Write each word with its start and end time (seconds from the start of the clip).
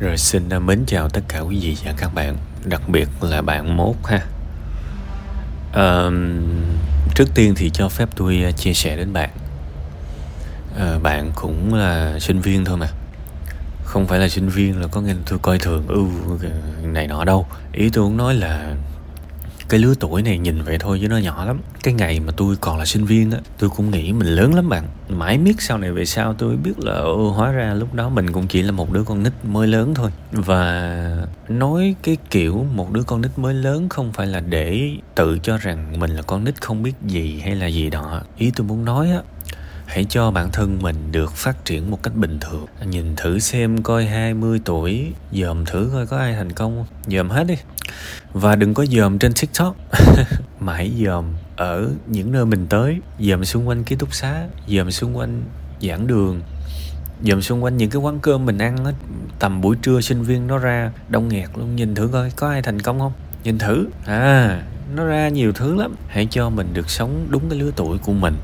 Rồi 0.00 0.16
xin 0.16 0.48
à, 0.48 0.58
mến 0.58 0.84
chào 0.86 1.08
tất 1.08 1.20
cả 1.28 1.40
quý 1.40 1.58
vị 1.60 1.76
và 1.84 1.94
các 1.96 2.14
bạn 2.14 2.36
Đặc 2.64 2.88
biệt 2.88 3.08
là 3.20 3.42
bạn 3.42 3.76
mốt 3.76 3.94
ha. 4.04 4.20
À, 5.72 6.10
Trước 7.14 7.28
tiên 7.34 7.54
thì 7.56 7.70
cho 7.70 7.88
phép 7.88 8.08
tôi 8.16 8.42
à, 8.44 8.50
chia 8.50 8.72
sẻ 8.74 8.96
đến 8.96 9.12
bạn. 9.12 9.30
À, 10.78 10.98
Bạn 11.02 11.30
cũng 11.34 11.74
là 11.74 12.18
sinh 12.18 12.40
viên 12.40 12.64
thôi 12.64 12.76
mà. 12.76 12.88
Không 13.84 14.06
phải 14.06 14.18
là 14.18 14.28
sinh 14.28 14.48
viên 14.48 14.80
là 14.80 14.86
có 14.86 15.00
nghĩa 15.00 15.14
tôi 15.26 15.38
coi 15.38 15.58
thường 15.58 15.84
ưu 15.88 16.10
này 16.82 17.06
nọ 17.06 17.24
đâu. 17.24 17.46
Ý 17.72 17.90
tôi 17.90 18.04
muốn 18.04 18.16
nói 18.16 18.34
là 18.34 18.74
cái 19.68 19.80
lứa 19.80 19.94
tuổi 20.00 20.22
này 20.22 20.38
nhìn 20.38 20.62
vậy 20.62 20.76
thôi 20.80 20.98
chứ 21.02 21.08
nó 21.08 21.16
nhỏ 21.16 21.44
lắm. 21.44 21.60
Cái 21.82 21.94
ngày 21.94 22.20
mà 22.20 22.32
tôi 22.36 22.56
còn 22.60 22.78
là 22.78 22.84
sinh 22.84 23.04
viên 23.04 23.30
á, 23.30 23.38
tôi 23.58 23.70
cũng 23.70 23.90
nghĩ 23.90 24.12
mình 24.12 24.28
lớn 24.28 24.54
lắm 24.54 24.68
bạn. 24.68 24.84
Mãi 25.08 25.38
miết 25.38 25.54
sau 25.58 25.78
này 25.78 25.92
về 25.92 26.04
sau 26.04 26.34
tôi 26.34 26.56
biết 26.56 26.78
là, 26.78 26.92
ô, 26.92 27.30
hóa 27.30 27.52
ra 27.52 27.74
lúc 27.74 27.94
đó 27.94 28.08
mình 28.08 28.32
cũng 28.32 28.46
chỉ 28.46 28.62
là 28.62 28.72
một 28.72 28.92
đứa 28.92 29.04
con 29.04 29.22
nít 29.22 29.32
mới 29.44 29.66
lớn 29.66 29.94
thôi. 29.94 30.10
Và 30.32 31.26
nói 31.48 31.94
cái 32.02 32.16
kiểu 32.30 32.66
một 32.74 32.92
đứa 32.92 33.02
con 33.02 33.20
nít 33.20 33.38
mới 33.38 33.54
lớn 33.54 33.88
không 33.88 34.12
phải 34.12 34.26
là 34.26 34.40
để 34.40 34.90
tự 35.14 35.38
cho 35.42 35.56
rằng 35.56 36.00
mình 36.00 36.10
là 36.10 36.22
con 36.22 36.44
nít 36.44 36.62
không 36.62 36.82
biết 36.82 36.94
gì 37.06 37.40
hay 37.44 37.54
là 37.54 37.66
gì 37.66 37.90
đó. 37.90 38.22
Ý 38.36 38.52
tôi 38.56 38.66
muốn 38.66 38.84
nói 38.84 39.10
á, 39.10 39.20
hãy 39.86 40.04
cho 40.08 40.30
bản 40.30 40.50
thân 40.52 40.78
mình 40.82 41.12
được 41.12 41.32
phát 41.32 41.64
triển 41.64 41.90
một 41.90 42.02
cách 42.02 42.16
bình 42.16 42.38
thường. 42.40 42.66
Nhìn 42.84 43.16
thử 43.16 43.38
xem 43.38 43.82
coi 43.82 44.06
20 44.06 44.60
tuổi, 44.64 45.12
dòm 45.32 45.64
thử 45.64 45.90
coi 45.92 46.06
có 46.06 46.18
ai 46.18 46.34
thành 46.34 46.52
công 46.52 46.76
không. 46.76 47.12
Dòm 47.16 47.30
hết 47.30 47.44
đi 47.44 47.54
và 48.32 48.56
đừng 48.56 48.74
có 48.74 48.86
dòm 48.86 49.18
trên 49.18 49.32
tiktok. 49.40 49.76
Mà 50.60 50.74
hãy 50.74 50.92
dòm 51.04 51.24
ở 51.56 51.90
những 52.06 52.32
nơi 52.32 52.44
mình 52.44 52.66
tới. 52.66 53.00
Dòm 53.20 53.44
xung 53.44 53.68
quanh 53.68 53.84
ký 53.84 53.96
túc 53.96 54.14
xá 54.14 54.46
dòm 54.68 54.90
xung 54.90 55.16
quanh 55.16 55.42
giảng 55.80 56.06
đường 56.06 56.40
dòm 57.22 57.42
xung 57.42 57.64
quanh 57.64 57.76
những 57.76 57.90
cái 57.90 58.02
quán 58.02 58.18
cơm 58.18 58.46
mình 58.46 58.58
ăn 58.58 58.84
á 58.84 58.92
tầm 59.38 59.60
buổi 59.60 59.76
trưa 59.82 60.00
sinh 60.00 60.22
viên 60.22 60.46
nó 60.46 60.58
ra 60.58 60.90
đông 61.08 61.28
nghẹt 61.28 61.48
luôn. 61.56 61.76
Nhìn 61.76 61.94
thử 61.94 62.08
coi 62.12 62.30
có 62.30 62.48
ai 62.48 62.62
thành 62.62 62.82
công 62.82 62.98
không? 62.98 63.12
Nhìn 63.44 63.58
thử. 63.58 63.86
À 64.06 64.62
nó 64.94 65.04
ra 65.04 65.28
nhiều 65.28 65.52
thứ 65.52 65.74
lắm. 65.74 65.94
Hãy 66.08 66.26
cho 66.30 66.50
mình 66.50 66.74
được 66.74 66.90
sống 66.90 67.26
đúng 67.30 67.50
cái 67.50 67.58
lứa 67.58 67.70
tuổi 67.76 67.98
của 67.98 68.12
mình. 68.12 68.36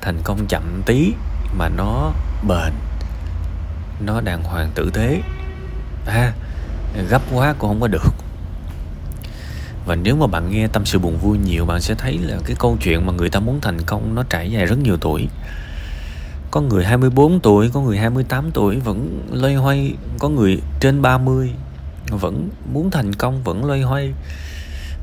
Thành 0.00 0.18
công 0.24 0.46
chậm 0.48 0.82
tí 0.86 1.12
mà 1.58 1.68
nó 1.68 2.12
bền. 2.48 2.72
Nó 4.04 4.20
đàng 4.20 4.42
hoàng 4.42 4.70
tử 4.74 4.90
thế, 4.94 5.22
à 6.06 6.32
gấp 7.08 7.22
quá 7.32 7.54
cũng 7.58 7.70
không 7.70 7.80
có 7.80 7.88
được 7.88 8.14
và 9.86 9.96
nếu 9.96 10.16
mà 10.16 10.26
bạn 10.26 10.50
nghe 10.50 10.68
tâm 10.68 10.86
sự 10.86 10.98
buồn 10.98 11.18
vui 11.18 11.38
nhiều 11.38 11.66
bạn 11.66 11.80
sẽ 11.80 11.94
thấy 11.94 12.18
là 12.18 12.38
cái 12.44 12.56
câu 12.58 12.76
chuyện 12.82 13.06
mà 13.06 13.12
người 13.12 13.30
ta 13.30 13.40
muốn 13.40 13.60
thành 13.60 13.78
công 13.86 14.14
nó 14.14 14.22
trải 14.30 14.50
dài 14.50 14.66
rất 14.66 14.78
nhiều 14.78 14.96
tuổi. 14.96 15.28
Có 16.50 16.60
người 16.60 16.84
24 16.84 17.40
tuổi, 17.40 17.70
có 17.72 17.80
người 17.80 17.98
28 17.98 18.50
tuổi 18.50 18.76
vẫn 18.76 19.22
loay 19.32 19.54
hoay, 19.54 19.94
có 20.18 20.28
người 20.28 20.58
trên 20.80 21.02
30 21.02 21.50
vẫn 22.10 22.48
muốn 22.72 22.90
thành 22.90 23.14
công, 23.14 23.42
vẫn 23.44 23.64
loay 23.64 23.82
hoay. 23.82 24.12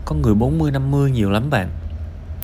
Có 0.06 0.16
người 0.16 0.34
40 0.34 0.72
50 0.72 1.12
nhiều 1.12 1.30
lắm 1.30 1.50
bạn. 1.50 1.69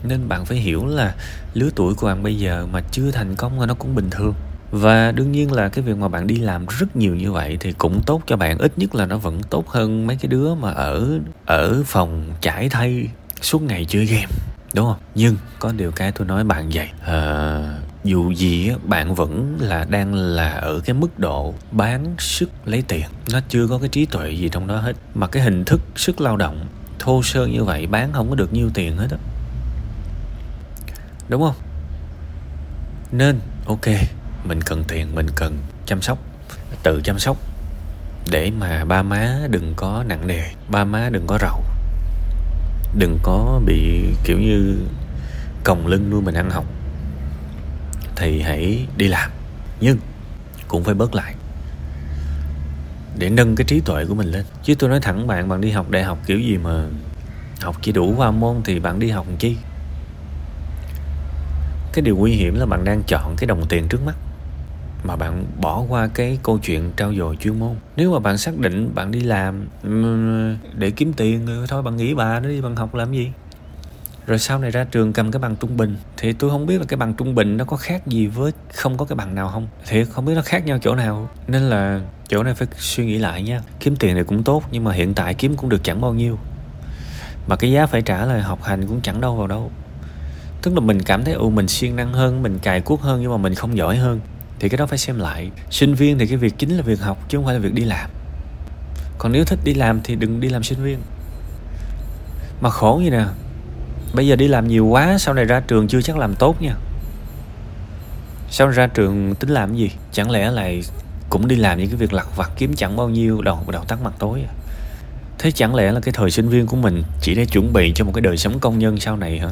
Nên 0.04 0.28
bạn 0.28 0.46
phải 0.46 0.58
hiểu 0.58 0.86
là 0.86 1.16
lứa 1.54 1.70
tuổi 1.76 1.94
của 1.96 2.08
bạn 2.08 2.24
bây 2.24 2.38
giờ 2.38 2.68
mà 2.72 2.82
chưa 2.92 3.12
thành 3.12 3.36
công 3.36 3.60
là 3.60 3.66
nó 3.66 3.74
cũng 3.74 3.96
bình 3.96 4.10
thường 4.10 4.34
và 4.74 5.12
đương 5.12 5.32
nhiên 5.32 5.52
là 5.52 5.70
cái 5.70 5.84
việc 5.84 5.98
mà 5.98 6.08
bạn 6.08 6.28
đi 6.28 6.36
làm 6.36 6.66
rất 6.66 6.96
nhiều 6.96 7.16
như 7.16 7.32
vậy 7.32 7.58
thì 7.60 7.74
cũng 7.74 8.02
tốt 8.06 8.22
cho 8.26 8.38
bạn. 8.38 8.58
Ít 8.58 8.78
nhất 8.78 8.96
là 8.96 9.06
nó 9.06 9.18
vẫn 9.18 9.44
tốt 9.44 9.70
hơn 9.70 10.08
mấy 10.08 10.18
cái 10.18 10.28
đứa 10.28 10.56
mà 10.56 10.72
ở 10.72 11.20
ở 11.46 11.84
phòng 11.86 12.34
trải 12.42 12.70
thay 12.70 13.08
suốt 13.42 13.62
ngày 13.62 13.86
chơi 13.90 14.06
game 14.06 14.28
đúng 14.74 14.86
không? 14.86 14.98
Nhưng 15.16 15.36
có 15.60 15.72
điều 15.72 15.92
cái 15.92 16.12
tôi 16.12 16.28
nói 16.28 16.44
bạn 16.44 16.70
vậy 16.74 16.90
à, 17.06 17.78
dù 18.04 18.32
gì 18.32 18.72
bạn 18.84 19.16
vẫn 19.16 19.58
là 19.60 19.86
đang 19.90 20.14
là 20.14 20.50
ở 20.50 20.80
cái 20.86 20.94
mức 20.94 21.20
độ 21.20 21.54
bán 21.72 22.16
sức 22.18 22.50
lấy 22.66 22.84
tiền. 22.88 23.06
Nó 23.32 23.40
chưa 23.50 23.68
có 23.68 23.78
cái 23.78 23.90
trí 23.90 24.06
tuệ 24.06 24.32
gì 24.32 24.50
trong 24.50 24.68
đó 24.68 24.78
hết. 24.78 24.94
Mà 25.16 25.28
cái 25.28 25.44
hình 25.44 25.66
thức 25.66 25.82
sức 25.96 26.22
lao 26.22 26.38
động 26.38 26.66
thô 27.00 27.24
sơ 27.24 27.46
như 27.46 27.64
vậy 27.64 27.88
bán 27.88 28.14
không 28.14 28.30
có 28.30 28.36
được 28.36 28.54
nhiêu 28.54 28.70
tiền 28.74 28.98
hết 28.98 29.08
á. 29.12 29.18
Đúng 31.30 31.42
không? 31.42 31.56
Nên 33.12 33.40
ok 33.66 33.86
mình 34.44 34.62
cần 34.62 34.84
tiền, 34.88 35.16
mình 35.16 35.28
cần 35.36 35.58
chăm 35.86 36.02
sóc. 36.02 36.18
Tự 36.84 37.02
chăm 37.04 37.20
sóc. 37.20 37.38
Để 38.32 38.52
mà 38.60 38.86
ba 38.86 39.04
má 39.04 39.40
đừng 39.50 39.74
có 39.76 40.04
nặng 40.08 40.28
nề, 40.28 40.44
ba 40.68 40.84
má 40.84 41.10
đừng 41.10 41.28
có 41.28 41.38
rầu. 41.42 41.64
Đừng 42.98 43.20
có 43.24 43.62
bị 43.66 44.06
kiểu 44.24 44.40
như 44.40 44.78
còng 45.64 45.88
lưng 45.88 46.10
nuôi 46.10 46.22
mình 46.22 46.36
ăn 46.36 46.50
học. 46.50 46.66
Thì 48.16 48.42
hãy 48.42 48.88
đi 48.98 49.08
làm. 49.08 49.32
Nhưng 49.80 49.98
cũng 50.68 50.84
phải 50.84 50.94
bớt 50.94 51.16
lại. 51.16 51.36
Để 53.18 53.30
nâng 53.30 53.56
cái 53.56 53.66
trí 53.66 53.80
tuệ 53.80 54.06
của 54.06 54.16
mình 54.16 54.28
lên. 54.28 54.46
Chứ 54.64 54.76
tôi 54.76 54.90
nói 54.90 55.00
thẳng 55.02 55.28
bạn 55.28 55.50
bạn 55.50 55.62
đi 55.62 55.72
học 55.72 55.90
đại 55.90 56.04
học 56.04 56.18
kiểu 56.26 56.40
gì 56.40 56.58
mà 56.58 56.86
học 57.62 57.76
chỉ 57.82 57.92
đủ 57.92 58.14
qua 58.18 58.32
môn 58.32 58.62
thì 58.66 58.80
bạn 58.80 59.00
đi 59.00 59.10
học 59.10 59.26
làm 59.28 59.38
chi? 59.38 59.58
Cái 61.94 62.02
điều 62.02 62.18
nguy 62.18 62.32
hiểm 62.32 62.56
là 62.60 62.66
bạn 62.66 62.84
đang 62.86 63.04
chọn 63.08 63.36
cái 63.38 63.48
đồng 63.48 63.68
tiền 63.68 63.88
trước 63.88 64.06
mắt 64.06 64.16
mà 65.04 65.16
bạn 65.16 65.46
bỏ 65.62 65.84
qua 65.90 66.08
cái 66.14 66.40
câu 66.44 66.60
chuyện 66.60 66.92
trao 66.98 67.14
dồi 67.14 67.36
chuyên 67.36 67.60
môn. 67.60 67.76
Nếu 67.96 68.14
mà 68.14 68.20
bạn 68.20 68.38
xác 68.38 68.58
định 68.58 68.96
bạn 68.96 69.12
đi 69.12 69.20
làm 69.20 69.68
ừ, 69.84 70.56
để 70.78 70.92
kiếm 70.92 71.14
tiền 71.14 71.48
ừ, 71.48 71.66
thôi 71.70 71.82
bạn 71.82 71.98
nghĩ 71.98 72.14
bà, 72.14 72.40
nó 72.40 72.50
đi 72.50 72.62
bằng 72.62 72.76
học 72.76 72.96
làm 72.96 73.12
gì? 73.12 73.32
Rồi 74.28 74.40
sau 74.40 74.60
này 74.60 74.72
ra 74.72 74.84
trường 74.84 75.14
cầm 75.14 75.32
cái 75.32 75.40
bằng 75.40 75.56
trung 75.56 75.78
bình. 75.78 75.96
Thì 76.18 76.34
tôi 76.34 76.50
không 76.50 76.66
biết 76.66 76.78
là 76.78 76.86
cái 76.88 76.98
bằng 76.98 77.14
trung 77.14 77.36
bình 77.36 77.58
nó 77.58 77.66
có 77.66 77.78
khác 77.78 78.08
gì 78.08 78.28
với 78.28 78.52
không 78.74 78.98
có 78.98 79.06
cái 79.06 79.16
bằng 79.16 79.36
nào 79.36 79.50
không. 79.50 79.68
Thì 79.88 80.06
không 80.06 80.26
biết 80.26 80.34
nó 80.36 80.42
khác 80.42 80.66
nhau 80.66 80.78
chỗ 80.82 80.96
nào. 80.96 81.30
Nên 81.48 81.62
là 81.62 82.02
chỗ 82.28 82.44
này 82.44 82.54
phải 82.54 82.68
suy 82.78 83.06
nghĩ 83.06 83.18
lại 83.18 83.44
nha. 83.44 83.62
Kiếm 83.80 83.96
tiền 83.96 84.16
thì 84.16 84.24
cũng 84.24 84.44
tốt, 84.44 84.64
nhưng 84.72 84.84
mà 84.84 84.94
hiện 84.94 85.14
tại 85.14 85.34
kiếm 85.34 85.56
cũng 85.56 85.70
được 85.70 85.84
chẳng 85.84 86.02
bao 86.02 86.14
nhiêu. 86.14 86.38
Mà 87.48 87.56
cái 87.56 87.72
giá 87.72 87.86
phải 87.86 88.02
trả 88.02 88.26
là 88.26 88.42
học 88.42 88.64
hành 88.64 88.88
cũng 88.88 89.02
chẳng 89.02 89.22
đâu 89.22 89.36
vào 89.36 89.48
đâu. 89.48 89.72
Tức 90.62 90.74
là 90.74 90.80
mình 90.80 91.02
cảm 91.02 91.24
thấy 91.24 91.34
ừ 91.34 91.50
mình 91.50 91.68
siêng 91.68 91.96
năng 91.96 92.14
hơn, 92.14 92.44
mình 92.44 92.60
cài 92.60 92.82
cuốc 92.82 93.02
hơn, 93.02 93.22
nhưng 93.22 93.32
mà 93.32 93.38
mình 93.38 93.56
không 93.56 93.78
giỏi 93.78 93.98
hơn 93.98 94.20
thì 94.64 94.70
cái 94.70 94.78
đó 94.78 94.86
phải 94.86 94.98
xem 94.98 95.20
lại. 95.20 95.52
Sinh 95.70 95.96
viên 95.96 96.18
thì 96.18 96.28
cái 96.28 96.38
việc 96.38 96.54
chính 96.58 96.78
là 96.78 96.84
việc 96.84 97.00
học 97.00 97.26
chứ 97.30 97.38
không 97.38 97.46
phải 97.46 97.54
là 97.54 97.60
việc 97.60 97.74
đi 97.74 97.84
làm. 97.84 98.10
Còn 99.18 99.32
nếu 99.32 99.46
thích 99.46 99.60
đi 99.64 99.74
làm 99.74 100.02
thì 100.04 100.16
đừng 100.16 100.40
đi 100.40 100.50
làm 100.50 100.64
sinh 100.64 100.84
viên. 100.84 101.00
Mà 102.62 102.70
khổ 102.70 103.02
như 103.04 103.10
nè, 103.10 103.26
bây 104.14 104.28
giờ 104.28 104.36
đi 104.36 104.48
làm 104.48 104.68
nhiều 104.68 104.86
quá, 104.86 105.18
sau 105.18 105.34
này 105.34 105.46
ra 105.46 105.60
trường 105.60 105.88
chưa 105.88 106.02
chắc 106.02 106.18
làm 106.18 106.36
tốt 106.36 106.62
nha. 106.62 106.76
Sau 108.50 108.68
này 108.68 108.76
ra 108.76 108.88
trường 108.88 109.36
tính 109.36 109.50
làm 109.50 109.76
gì? 109.76 109.92
Chẳng 110.12 110.32
lẽ 110.32 110.52
lại 110.52 110.82
cũng 111.30 111.48
đi 111.48 111.56
làm 111.56 111.78
những 111.78 111.88
cái 111.88 111.98
việc 111.98 112.14
lặt 112.14 112.28
vặt 112.36 112.52
kiếm 112.58 112.74
chẳng 112.76 112.96
bao 112.96 113.10
nhiêu 113.10 113.42
đầu 113.42 113.60
đầu 113.68 113.84
tắt 113.88 114.00
mặt 114.04 114.14
tối 114.20 114.42
à? 114.48 114.54
thế 115.40 115.52
chẳng 115.52 115.76
lẽ 115.76 115.92
là 115.92 116.00
cái 116.00 116.14
thời 116.14 116.32
sinh 116.32 116.50
viên 116.50 116.68
của 116.68 116.78
mình 116.78 117.04
chỉ 117.22 117.36
để 117.36 117.46
chuẩn 117.46 117.74
bị 117.74 117.92
cho 117.96 118.06
một 118.06 118.12
cái 118.16 118.22
đời 118.22 118.38
sống 118.38 118.60
công 118.60 118.80
nhân 118.80 119.00
sau 119.00 119.18
này 119.18 119.40
hả? 119.40 119.50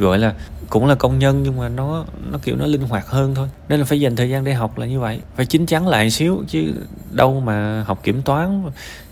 Gọi 0.00 0.18
là 0.18 0.34
cũng 0.70 0.86
là 0.86 0.94
công 0.94 1.18
nhân 1.18 1.42
nhưng 1.42 1.56
mà 1.56 1.68
nó 1.68 2.04
nó 2.30 2.38
kiểu 2.42 2.56
nó 2.56 2.66
linh 2.66 2.82
hoạt 2.82 3.06
hơn 3.06 3.34
thôi. 3.34 3.48
Nên 3.68 3.78
là 3.78 3.84
phải 3.84 4.00
dành 4.00 4.16
thời 4.16 4.30
gian 4.30 4.44
để 4.44 4.54
học 4.54 4.78
là 4.78 4.86
như 4.86 5.00
vậy. 5.00 5.20
Phải 5.36 5.46
chín 5.46 5.66
chắn 5.66 5.88
lại 5.88 6.10
xíu 6.10 6.42
chứ 6.48 6.74
đâu 7.10 7.40
mà 7.40 7.84
học 7.86 8.00
kiểm 8.02 8.22
toán, 8.22 8.62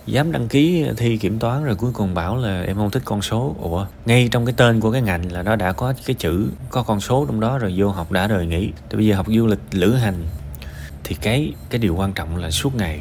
dám 0.07 0.33
đăng 0.33 0.49
ký 0.49 0.87
thi 0.97 1.17
kiểm 1.17 1.39
toán 1.39 1.65
rồi 1.65 1.75
cuối 1.75 1.91
cùng 1.95 2.15
bảo 2.15 2.37
là 2.37 2.63
em 2.63 2.77
không 2.77 2.91
thích 2.91 3.03
con 3.05 3.23
số. 3.23 3.57
Ủa, 3.61 3.87
ngay 4.07 4.29
trong 4.33 4.47
cái 4.47 4.55
tên 4.57 4.81
của 4.81 4.93
cái 4.93 5.03
ngành 5.03 5.33
là 5.33 5.43
nó 5.43 5.57
đã 5.57 5.73
có 5.73 5.95
cái 6.07 6.15
chữ, 6.19 6.49
có 6.71 6.83
con 6.83 7.01
số 7.01 7.27
trong 7.27 7.41
đó 7.41 7.59
rồi 7.59 7.75
vô 7.77 7.89
học 7.89 8.13
đã 8.13 8.27
đời 8.27 8.47
nghỉ. 8.47 8.73
Thì 8.91 8.97
bây 8.97 9.07
giờ 9.07 9.17
học 9.17 9.27
du 9.29 9.47
lịch 9.47 9.61
lữ 9.73 9.95
hành 9.95 10.27
thì 11.05 11.17
cái 11.21 11.53
cái 11.71 11.79
điều 11.79 11.95
quan 11.95 12.13
trọng 12.13 12.37
là 12.37 12.51
suốt 12.51 12.75
ngày 12.77 13.01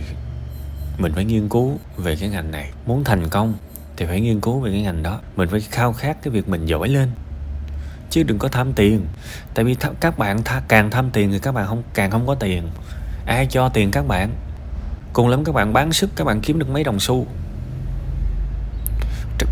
mình 0.97 1.11
phải 1.15 1.25
nghiên 1.25 1.49
cứu 1.49 1.79
về 1.97 2.15
cái 2.15 2.29
ngành 2.29 2.51
này. 2.51 2.71
Muốn 2.85 3.03
thành 3.03 3.29
công 3.29 3.53
thì 3.97 4.05
phải 4.05 4.21
nghiên 4.21 4.41
cứu 4.41 4.59
về 4.59 4.71
cái 4.71 4.81
ngành 4.81 5.03
đó. 5.03 5.19
Mình 5.35 5.49
phải 5.49 5.59
khao 5.59 5.93
khát 5.93 6.23
cái 6.23 6.31
việc 6.31 6.49
mình 6.49 6.65
giỏi 6.65 6.89
lên 6.89 7.09
chứ 8.09 8.23
đừng 8.23 8.39
có 8.39 8.47
tham 8.47 8.73
tiền. 8.73 9.05
Tại 9.53 9.65
vì 9.65 9.73
th- 9.73 9.93
các 9.99 10.17
bạn 10.17 10.37
th- 10.37 10.61
càng 10.67 10.91
tham 10.91 11.09
tiền 11.13 11.31
thì 11.31 11.39
các 11.39 11.51
bạn 11.51 11.67
không, 11.67 11.83
càng 11.93 12.11
không 12.11 12.27
có 12.27 12.35
tiền. 12.35 12.63
Ai 13.25 13.45
cho 13.45 13.69
tiền 13.69 13.91
các 13.91 14.07
bạn? 14.07 14.29
Cùng 15.13 15.27
lắm 15.27 15.43
các 15.43 15.55
bạn 15.55 15.73
bán 15.73 15.93
sức, 15.93 16.09
các 16.15 16.23
bạn 16.23 16.41
kiếm 16.41 16.59
được 16.59 16.69
mấy 16.69 16.83
đồng 16.83 16.99
xu. 16.99 17.25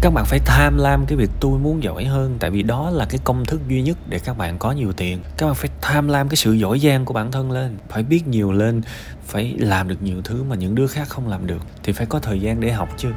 Các 0.01 0.13
bạn 0.13 0.25
phải 0.25 0.39
tham 0.45 0.77
lam 0.77 1.05
cái 1.05 1.17
việc 1.17 1.29
tôi 1.39 1.59
muốn 1.59 1.83
giỏi 1.83 2.05
hơn, 2.05 2.37
tại 2.39 2.51
vì 2.51 2.63
đó 2.63 2.89
là 2.89 3.05
cái 3.05 3.19
công 3.23 3.45
thức 3.45 3.61
duy 3.67 3.81
nhất 3.81 3.97
để 4.09 4.19
các 4.19 4.37
bạn 4.37 4.57
có 4.57 4.71
nhiều 4.71 4.93
tiền. 4.93 5.19
Các 5.37 5.45
bạn 5.45 5.55
phải 5.55 5.69
tham 5.81 6.07
lam 6.07 6.29
cái 6.29 6.35
sự 6.35 6.53
giỏi 6.53 6.79
giang 6.79 7.05
của 7.05 7.13
bản 7.13 7.31
thân 7.31 7.51
lên, 7.51 7.77
phải 7.89 8.03
biết 8.03 8.27
nhiều 8.27 8.51
lên, 8.51 8.81
phải 9.25 9.55
làm 9.59 9.87
được 9.87 10.03
nhiều 10.03 10.21
thứ 10.23 10.43
mà 10.43 10.55
những 10.55 10.75
đứa 10.75 10.87
khác 10.87 11.09
không 11.09 11.27
làm 11.27 11.47
được. 11.47 11.61
Thì 11.83 11.93
phải 11.93 12.05
có 12.05 12.19
thời 12.19 12.41
gian 12.41 12.59
để 12.59 12.71
học 12.71 12.89
chứ. 12.97 13.11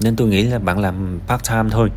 Nên 0.00 0.16
tôi 0.16 0.28
nghĩ 0.28 0.42
là 0.42 0.58
bạn 0.58 0.78
làm 0.78 1.20
part 1.26 1.50
time 1.50 1.68
thôi 1.70 1.90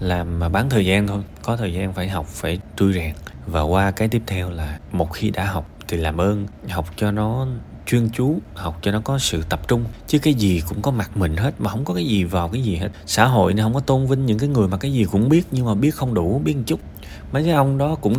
làm 0.00 0.38
mà 0.38 0.48
bán 0.48 0.70
thời 0.70 0.86
gian 0.86 1.06
thôi, 1.06 1.22
có 1.42 1.56
thời 1.56 1.72
gian 1.72 1.92
phải 1.92 2.08
học, 2.08 2.26
phải 2.26 2.58
trui 2.76 2.92
rèn. 2.92 3.14
Và 3.46 3.60
qua 3.60 3.90
cái 3.90 4.08
tiếp 4.08 4.22
theo 4.26 4.50
là 4.50 4.78
một 4.92 5.12
khi 5.12 5.30
đã 5.30 5.44
học 5.44 5.68
thì 5.88 5.96
làm 5.96 6.20
ơn, 6.20 6.46
học 6.68 6.86
cho 6.96 7.10
nó 7.10 7.46
chuyên 7.86 8.08
chú, 8.10 8.38
học 8.54 8.78
cho 8.82 8.92
nó 8.92 9.00
có 9.00 9.18
sự 9.18 9.42
tập 9.48 9.68
trung. 9.68 9.84
Chứ 10.06 10.18
cái 10.18 10.34
gì 10.34 10.62
cũng 10.68 10.82
có 10.82 10.90
mặt 10.90 11.16
mình 11.16 11.36
hết, 11.36 11.54
mà 11.58 11.70
không 11.70 11.84
có 11.84 11.94
cái 11.94 12.06
gì 12.06 12.24
vào 12.24 12.48
cái 12.48 12.62
gì 12.62 12.76
hết. 12.76 12.88
Xã 13.06 13.24
hội 13.24 13.54
này 13.54 13.62
không 13.62 13.74
có 13.74 13.80
tôn 13.80 14.06
vinh 14.06 14.26
những 14.26 14.38
cái 14.38 14.48
người 14.48 14.68
mà 14.68 14.76
cái 14.76 14.92
gì 14.92 15.04
cũng 15.04 15.28
biết, 15.28 15.46
nhưng 15.50 15.66
mà 15.66 15.74
biết 15.74 15.94
không 15.94 16.14
đủ, 16.14 16.40
biết 16.44 16.56
một 16.56 16.62
chút. 16.66 16.80
Mấy 17.32 17.44
cái 17.44 17.52
ông 17.52 17.78
đó 17.78 17.94
cũng, 17.94 18.14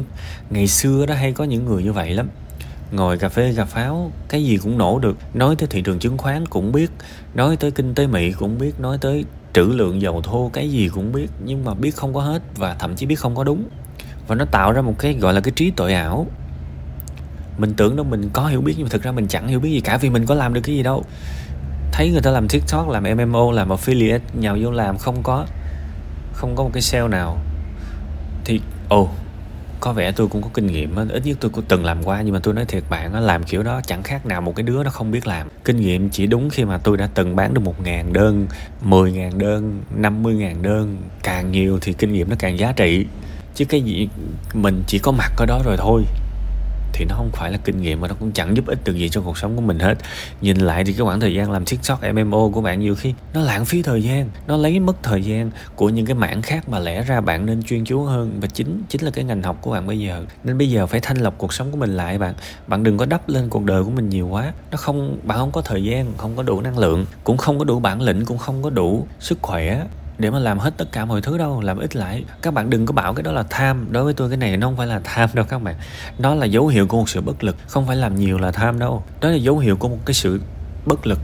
ngày 0.49 0.67
xưa 0.67 1.05
đó 1.05 1.15
hay 1.15 1.31
có 1.33 1.43
những 1.43 1.65
người 1.65 1.83
như 1.83 1.93
vậy 1.93 2.13
lắm 2.13 2.29
ngồi 2.91 3.17
cà 3.17 3.29
phê 3.29 3.53
cà 3.57 3.65
pháo 3.65 4.11
cái 4.29 4.43
gì 4.43 4.57
cũng 4.57 4.77
nổ 4.77 4.99
được. 4.99 5.17
Nói 5.33 5.55
tới 5.55 5.67
thị 5.67 5.81
trường 5.81 5.99
chứng 5.99 6.17
khoán 6.17 6.45
cũng 6.45 6.71
biết 6.71 6.91
nói 7.33 7.57
tới 7.57 7.71
kinh 7.71 7.95
tế 7.95 8.07
mỹ 8.07 8.31
cũng 8.31 8.57
biết 8.57 8.79
nói 8.79 8.97
tới 9.01 9.25
trữ 9.53 9.63
lượng 9.63 10.01
dầu 10.01 10.21
thô 10.21 10.49
cái 10.53 10.69
gì 10.69 10.89
cũng 10.93 11.11
biết 11.11 11.27
nhưng 11.45 11.65
mà 11.65 11.73
biết 11.73 11.95
không 11.95 12.13
có 12.13 12.21
hết 12.21 12.41
và 12.57 12.75
thậm 12.79 12.95
chí 12.95 13.05
biết 13.05 13.15
không 13.15 13.35
có 13.35 13.43
đúng. 13.43 13.63
Và 14.27 14.35
nó 14.35 14.45
tạo 14.45 14.71
ra 14.71 14.81
một 14.81 14.95
cái 14.99 15.13
gọi 15.13 15.33
là 15.33 15.41
cái 15.41 15.51
trí 15.55 15.71
tuệ 15.71 15.93
ảo. 15.93 16.27
Mình 17.57 17.73
tưởng 17.73 17.95
đâu 17.95 18.05
mình 18.05 18.29
có 18.33 18.47
hiểu 18.47 18.61
biết 18.61 18.73
nhưng 18.77 18.85
mà 18.85 18.89
thực 18.89 19.03
ra 19.03 19.11
mình 19.11 19.27
chẳng 19.27 19.47
hiểu 19.47 19.59
biết 19.59 19.69
gì 19.71 19.81
cả 19.81 19.97
vì 19.97 20.09
mình 20.09 20.25
có 20.25 20.35
làm 20.35 20.53
được 20.53 20.61
cái 20.63 20.75
gì 20.75 20.83
đâu. 20.83 21.03
Thấy 21.91 22.09
người 22.11 22.21
ta 22.21 22.31
làm 22.31 22.47
tiktok 22.47 22.89
làm 22.89 23.03
mmo 23.03 23.51
làm 23.51 23.69
affiliate 23.69 24.19
nhào 24.33 24.57
vô 24.61 24.71
làm 24.71 24.97
không 24.97 25.23
có 25.23 25.45
không 26.33 26.55
có 26.55 26.63
một 26.63 26.69
cái 26.73 26.81
sale 26.81 27.07
nào. 27.07 27.37
Thì 28.45 28.61
ồ 28.89 29.01
oh, 29.01 29.09
có 29.81 29.93
vẻ 29.93 30.11
tôi 30.11 30.27
cũng 30.27 30.41
có 30.41 30.49
kinh 30.53 30.67
nghiệm 30.67 30.95
ít 31.09 31.25
nhất 31.25 31.37
tôi 31.39 31.51
cũng 31.51 31.63
từng 31.67 31.85
làm 31.85 32.03
qua, 32.03 32.21
nhưng 32.21 32.33
mà 32.33 32.39
tôi 32.43 32.53
nói 32.53 32.65
thiệt 32.65 32.83
bạn 32.89 33.13
làm 33.13 33.43
kiểu 33.43 33.63
đó 33.63 33.81
chẳng 33.87 34.03
khác 34.03 34.25
nào 34.25 34.41
một 34.41 34.55
cái 34.55 34.63
đứa 34.63 34.83
nó 34.83 34.89
không 34.89 35.11
biết 35.11 35.27
làm. 35.27 35.47
Kinh 35.65 35.77
nghiệm 35.77 36.09
chỉ 36.09 36.27
đúng 36.27 36.49
khi 36.49 36.65
mà 36.65 36.77
tôi 36.77 36.97
đã 36.97 37.09
từng 37.13 37.35
bán 37.35 37.53
được 37.53 37.61
một 37.61 37.81
ngàn 37.83 38.13
đơn, 38.13 38.47
mười 38.81 39.11
ngàn 39.11 39.37
đơn, 39.37 39.81
năm 39.95 40.23
mươi 40.23 40.35
ngàn 40.35 40.61
đơn, 40.61 40.97
càng 41.23 41.51
nhiều 41.51 41.79
thì 41.81 41.93
kinh 41.93 42.13
nghiệm 42.13 42.29
nó 42.29 42.35
càng 42.39 42.59
giá 42.59 42.71
trị. 42.71 43.05
Chứ 43.55 43.65
cái 43.65 43.81
gì, 43.81 44.09
mình 44.53 44.83
chỉ 44.87 44.99
có 44.99 45.11
mặt 45.11 45.31
ở 45.37 45.45
đó 45.45 45.61
rồi 45.65 45.77
thôi 45.77 46.03
thì 46.93 47.05
nó 47.09 47.15
không 47.15 47.29
phải 47.33 47.51
là 47.51 47.57
kinh 47.57 47.81
nghiệm 47.81 48.01
mà 48.01 48.07
nó 48.07 48.15
cũng 48.19 48.31
chẳng 48.31 48.55
giúp 48.55 48.67
ích 48.67 48.79
được 48.83 48.95
gì 48.95 49.09
cho 49.09 49.21
cuộc 49.21 49.37
sống 49.37 49.55
của 49.55 49.61
mình 49.61 49.79
hết. 49.79 49.97
Nhìn 50.41 50.57
lại 50.57 50.83
thì 50.83 50.93
cái 50.93 51.05
khoảng 51.05 51.19
thời 51.19 51.33
gian 51.33 51.51
làm 51.51 51.65
tiktok 51.65 51.99
mmo 52.13 52.49
của 52.53 52.61
bạn 52.61 52.79
nhiều 52.79 52.95
khi 52.95 53.13
nó 53.33 53.41
lãng 53.41 53.65
phí 53.65 53.81
thời 53.81 54.03
gian, 54.03 54.29
nó 54.47 54.57
lấy 54.57 54.79
mất 54.79 55.03
thời 55.03 55.23
gian 55.23 55.51
của 55.75 55.89
những 55.89 56.05
cái 56.05 56.15
mảng 56.15 56.41
khác 56.41 56.69
mà 56.69 56.79
lẽ 56.79 57.03
ra 57.03 57.21
bạn 57.21 57.45
nên 57.45 57.63
chuyên 57.63 57.85
chú 57.85 58.03
hơn. 58.03 58.31
Và 58.41 58.47
chính 58.47 58.83
chính 58.89 59.01
là 59.01 59.11
cái 59.11 59.25
ngành 59.25 59.43
học 59.43 59.57
của 59.61 59.71
bạn 59.71 59.87
bây 59.87 59.99
giờ. 59.99 60.25
Nên 60.43 60.57
bây 60.57 60.69
giờ 60.69 60.87
phải 60.87 60.99
thanh 60.99 61.17
lọc 61.17 61.37
cuộc 61.37 61.53
sống 61.53 61.71
của 61.71 61.77
mình 61.77 61.97
lại 61.97 62.17
bạn. 62.17 62.33
Bạn 62.67 62.83
đừng 62.83 62.97
có 62.97 63.05
đắp 63.05 63.29
lên 63.29 63.49
cuộc 63.49 63.63
đời 63.63 63.83
của 63.83 63.89
mình 63.89 64.09
nhiều 64.09 64.27
quá. 64.27 64.53
Nó 64.71 64.77
không, 64.77 65.17
bạn 65.23 65.37
không 65.37 65.51
có 65.51 65.61
thời 65.61 65.83
gian, 65.83 66.13
không 66.17 66.35
có 66.35 66.43
đủ 66.43 66.61
năng 66.61 66.77
lượng, 66.77 67.05
cũng 67.23 67.37
không 67.37 67.59
có 67.59 67.65
đủ 67.65 67.79
bản 67.79 68.01
lĩnh, 68.01 68.25
cũng 68.25 68.37
không 68.37 68.63
có 68.63 68.69
đủ 68.69 69.07
sức 69.19 69.37
khỏe 69.41 69.83
để 70.21 70.29
mà 70.29 70.39
làm 70.39 70.59
hết 70.59 70.73
tất 70.77 70.91
cả 70.91 71.05
mọi 71.05 71.21
thứ 71.21 71.37
đâu, 71.37 71.61
làm 71.61 71.77
ít 71.77 71.95
lại. 71.95 72.23
Các 72.41 72.53
bạn 72.53 72.69
đừng 72.69 72.85
có 72.85 72.93
bảo 72.93 73.13
cái 73.13 73.23
đó 73.23 73.31
là 73.31 73.43
tham. 73.49 73.87
Đối 73.89 74.03
với 74.03 74.13
tôi 74.13 74.29
cái 74.29 74.37
này 74.37 74.57
nó 74.57 74.67
không 74.67 74.77
phải 74.77 74.87
là 74.87 75.01
tham 75.03 75.29
đâu 75.33 75.45
các 75.49 75.61
bạn. 75.61 75.75
Đó 76.19 76.35
là 76.35 76.45
dấu 76.45 76.67
hiệu 76.67 76.87
của 76.87 76.97
một 76.97 77.09
sự 77.09 77.21
bất 77.21 77.43
lực, 77.43 77.55
không 77.67 77.87
phải 77.87 77.95
làm 77.95 78.15
nhiều 78.15 78.37
là 78.37 78.51
tham 78.51 78.79
đâu. 78.79 79.03
Đó 79.21 79.29
là 79.29 79.35
dấu 79.35 79.57
hiệu 79.57 79.77
của 79.77 79.89
một 79.89 79.99
cái 80.05 80.13
sự 80.13 80.41
bất 80.85 81.07
lực. 81.07 81.19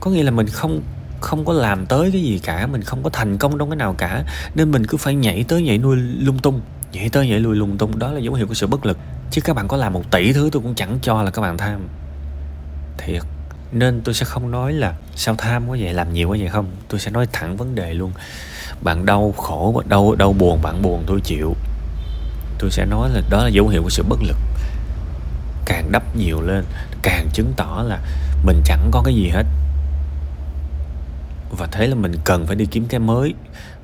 Có 0.00 0.10
nghĩa 0.10 0.22
là 0.22 0.30
mình 0.30 0.46
không 0.46 0.82
không 1.20 1.44
có 1.44 1.52
làm 1.52 1.86
tới 1.86 2.10
cái 2.12 2.22
gì 2.22 2.40
cả, 2.44 2.66
mình 2.66 2.82
không 2.82 3.02
có 3.02 3.10
thành 3.10 3.38
công 3.38 3.58
trong 3.58 3.70
cái 3.70 3.76
nào 3.76 3.94
cả. 3.98 4.24
Nên 4.54 4.70
mình 4.70 4.86
cứ 4.86 4.96
phải 4.96 5.14
nhảy 5.14 5.44
tới 5.48 5.62
nhảy 5.62 5.78
nuôi 5.78 5.96
lung 5.96 6.38
tung. 6.38 6.60
Nhảy 6.92 7.08
tới 7.08 7.28
nhảy 7.28 7.40
lui 7.40 7.56
lung 7.56 7.78
tung, 7.78 7.98
đó 7.98 8.12
là 8.12 8.20
dấu 8.20 8.34
hiệu 8.34 8.46
của 8.46 8.54
sự 8.54 8.66
bất 8.66 8.86
lực. 8.86 8.98
Chứ 9.30 9.40
các 9.40 9.56
bạn 9.56 9.68
có 9.68 9.76
làm 9.76 9.92
một 9.92 10.10
tỷ 10.10 10.32
thứ 10.32 10.48
tôi 10.52 10.62
cũng 10.62 10.74
chẳng 10.74 10.98
cho 11.02 11.22
là 11.22 11.30
các 11.30 11.42
bạn 11.42 11.58
tham. 11.58 11.80
Thiệt 12.98 13.22
nên 13.74 14.00
tôi 14.04 14.14
sẽ 14.14 14.24
không 14.24 14.50
nói 14.50 14.72
là 14.72 14.94
sao 15.16 15.34
tham 15.38 15.68
quá 15.68 15.76
vậy, 15.80 15.94
làm 15.94 16.12
nhiều 16.12 16.28
quá 16.28 16.36
vậy 16.40 16.48
không. 16.48 16.66
Tôi 16.88 17.00
sẽ 17.00 17.10
nói 17.10 17.26
thẳng 17.32 17.56
vấn 17.56 17.74
đề 17.74 17.94
luôn. 17.94 18.12
Bạn 18.80 19.06
đau 19.06 19.34
khổ, 19.36 19.82
đau 19.86 20.14
đau 20.14 20.32
buồn, 20.32 20.62
bạn 20.62 20.82
buồn 20.82 21.04
tôi 21.06 21.20
chịu. 21.20 21.54
Tôi 22.58 22.70
sẽ 22.70 22.86
nói 22.86 23.10
là 23.12 23.22
đó 23.30 23.42
là 23.42 23.48
dấu 23.48 23.68
hiệu 23.68 23.82
của 23.82 23.90
sự 23.90 24.02
bất 24.08 24.18
lực. 24.22 24.36
Càng 25.64 25.92
đắp 25.92 26.16
nhiều 26.16 26.40
lên, 26.40 26.64
càng 27.02 27.28
chứng 27.32 27.52
tỏ 27.56 27.84
là 27.86 27.98
mình 28.44 28.62
chẳng 28.64 28.88
có 28.90 29.02
cái 29.04 29.14
gì 29.14 29.28
hết. 29.28 29.46
Và 31.58 31.66
thế 31.72 31.86
là 31.86 31.94
mình 31.94 32.12
cần 32.24 32.46
phải 32.46 32.56
đi 32.56 32.66
kiếm 32.66 32.86
cái 32.88 33.00
mới. 33.00 33.34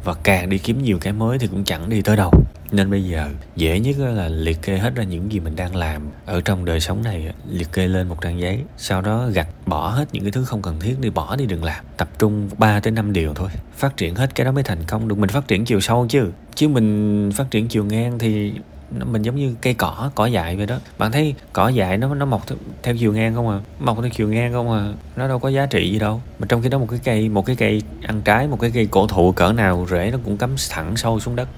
Và 0.05 0.15
càng 0.23 0.51
đi 0.51 0.59
kiếm 0.59 0.83
nhiều 0.83 0.99
cái 1.01 1.13
mới 1.13 1.39
thì 1.39 1.47
cũng 1.47 1.65
chẳng 1.65 1.89
đi 1.89 2.03
tới 2.03 2.17
đâu 2.17 2.31
nên 2.73 2.91
bây 2.91 3.05
giờ, 3.05 3.29
dễ 3.57 3.81
nhất 3.81 3.99
là 3.99 4.29
liệt 4.29 4.63
kê 4.63 4.79
hết 4.79 4.95
ra 4.95 5.05
những 5.05 5.33
gì 5.33 5.41
mình 5.41 5.57
đang 5.57 5.77
làm. 5.77 6.03
Ở 6.27 6.41
trong 6.41 6.65
đời 6.65 6.81
sống 6.81 7.03
này 7.03 7.33
liệt 7.49 7.73
kê 7.73 7.87
lên 7.87 8.09
một 8.09 8.21
trang 8.21 8.41
giấy, 8.41 8.61
sau 8.77 9.03
đó 9.03 9.29
gạch 9.33 9.49
bỏ 9.67 9.89
hết 9.89 10.05
những 10.13 10.23
cái 10.23 10.33
thứ 10.33 10.45
không 10.45 10.63
cần 10.63 10.81
thiết 10.81 11.01
đi, 11.01 11.11
bỏ 11.11 11.37
đi 11.37 11.47
đừng 11.47 11.65
làm. 11.65 11.85
Tập 11.97 12.09
trung 12.19 12.49
3 12.59 12.81
tới 12.81 12.91
5 12.91 13.13
điều 13.13 13.35
thôi. 13.35 13.49
Phát 13.77 13.97
triển 13.97 14.15
hết 14.15 14.35
cái 14.35 14.45
đó 14.45 14.53
mới 14.53 14.63
thành 14.63 14.85
công 14.87 15.09
được. 15.09 15.19
Mình 15.19 15.31
phát 15.31 15.49
triển 15.49 15.65
chiều 15.65 15.81
sâu 15.81 16.07
chứ. 16.09 16.31
Chứ 16.55 16.69
mình 16.69 17.31
phát 17.35 17.51
triển 17.51 17.69
chiều 17.69 17.85
ngang 17.85 18.19
thì 18.19 18.53
mình 18.91 19.23
giống 19.23 19.37
như 19.37 19.55
cây 19.61 19.75
cỏ 19.75 20.11
cỏ 20.15 20.27
dại 20.27 20.57
vậy 20.57 20.67
đó. 20.67 20.79
Bạn 20.99 21.13
thấy 21.13 21.35
cỏ 21.53 21.69
dại 21.69 21.99
nó 21.99 22.15
nó 22.15 22.27
mọc 22.27 22.43
theo 22.83 22.97
chiều 22.97 23.13
ngang 23.13 23.35
không 23.35 23.49
à? 23.49 23.61
Mọc 23.79 23.99
theo 24.01 24.11
chiều 24.11 24.29
ngang 24.29 24.53
không 24.53 24.71
à? 24.73 24.93
Nó 25.17 25.29
đâu 25.29 25.39
có 25.39 25.49
giá 25.49 25.67
trị 25.67 25.93
gì 25.93 25.99
đâu. 25.99 26.23
Mà 26.39 26.47
trong 26.49 26.63
khi 26.63 26.69
đó 26.69 26.79
một 26.79 26.87
cái 26.91 27.01
cây, 27.05 27.29
một 27.29 27.47
cái 27.47 27.57
cây 27.57 27.83
ăn 28.03 28.23
trái, 28.25 28.49
một 28.49 28.61
cái 28.61 28.71
cây 28.71 28.87
cổ 28.91 29.07
thụ 29.07 29.33
cỡ 29.33 29.53
nào 29.53 29.87
rễ 29.91 30.11
nó 30.13 30.19
cũng 30.25 30.37
cắm 30.37 30.55
thẳng 30.71 30.97
sâu 30.97 31.21
xuống 31.21 31.37
đất 31.37 31.49